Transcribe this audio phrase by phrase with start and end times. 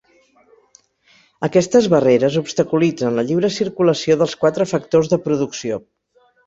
[1.49, 5.81] Aquestes barreres obstaculitzen la lliure circulació dels quatre factors de producció.